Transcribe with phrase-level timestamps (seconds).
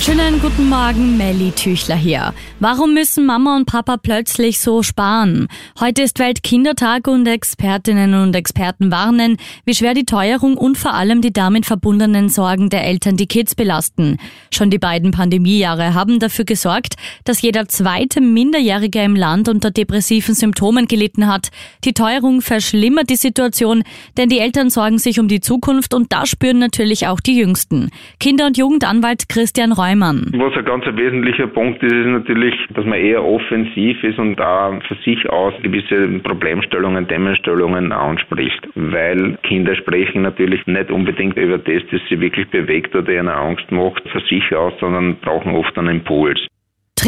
[0.00, 2.32] Schönen guten Morgen, Melly Tüchler hier.
[2.60, 5.48] Warum müssen Mama und Papa plötzlich so sparen?
[5.80, 11.20] Heute ist Weltkindertag und Expertinnen und Experten warnen, wie schwer die Teuerung und vor allem
[11.20, 14.18] die damit verbundenen Sorgen der Eltern die Kids belasten.
[14.52, 16.94] Schon die beiden Pandemiejahre haben dafür gesorgt,
[17.24, 21.48] dass jeder zweite Minderjährige im Land unter depressiven Symptomen gelitten hat.
[21.84, 23.82] Die Teuerung verschlimmert die Situation,
[24.16, 27.90] denn die Eltern sorgen sich um die Zukunft und das spüren natürlich auch die Jüngsten.
[28.20, 30.26] Kinder- und Jugendanwalt Christian Reumann Neumann.
[30.34, 34.78] Was ein ganz wesentlicher Punkt ist, ist natürlich, dass man eher offensiv ist und da
[34.86, 38.68] für sich aus gewisse Problemstellungen, Themenstellungen anspricht.
[38.74, 43.70] Weil Kinder sprechen natürlich nicht unbedingt über das, das sie wirklich bewegt oder ihnen Angst
[43.70, 46.47] macht, für sich aus, sondern brauchen oft einen Impuls.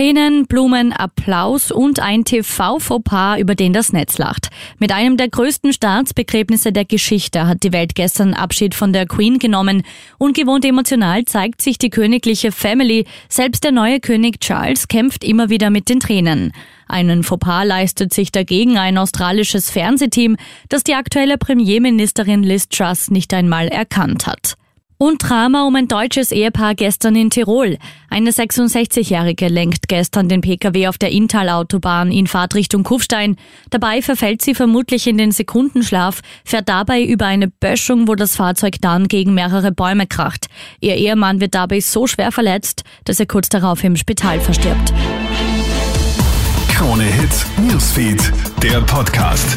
[0.01, 4.49] Tränen, Blumen, Applaus und ein TV-Fauxpas, über den das Netz lacht.
[4.79, 9.39] Mit einem der größten Staatsbegräbnisse der Geschichte hat die Welt gestern Abschied von der Queen
[9.39, 9.83] genommen.
[10.17, 13.05] Ungewohnt emotional zeigt sich die königliche Family.
[13.29, 16.55] Selbst der neue König Charles kämpft immer wieder mit den Tränen.
[16.89, 20.39] Einen Fauxpas leistet sich dagegen ein australisches Fernsehteam,
[20.71, 24.57] das die aktuelle Premierministerin Liz Truss nicht einmal erkannt hat.
[25.03, 27.79] Und Drama um ein deutsches Ehepaar gestern in Tirol.
[28.11, 33.37] Eine 66-Jährige lenkt gestern den Pkw auf der Inntal-Autobahn in Fahrtrichtung Kufstein.
[33.71, 38.77] Dabei verfällt sie vermutlich in den Sekundenschlaf, fährt dabei über eine Böschung, wo das Fahrzeug
[38.83, 40.49] dann gegen mehrere Bäume kracht.
[40.81, 44.93] Ihr Ehemann wird dabei so schwer verletzt, dass er kurz darauf im Spital verstirbt.
[46.75, 48.21] Krone Hits, Newsfeed,
[48.63, 49.57] der Podcast.